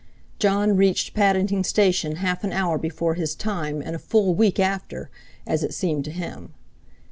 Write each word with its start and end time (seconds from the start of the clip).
Jon 0.39 0.75
reached 0.75 1.13
Paddington 1.13 1.63
station 1.63 2.15
half 2.15 2.43
an 2.43 2.51
hour 2.51 2.79
before 2.79 3.13
his 3.13 3.35
time 3.35 3.83
and 3.85 3.95
a 3.95 3.99
full 3.99 4.33
week 4.33 4.59
after, 4.59 5.11
as 5.45 5.63
it 5.63 5.75
seemed 5.75 6.05
to 6.05 6.11
him. 6.11 6.55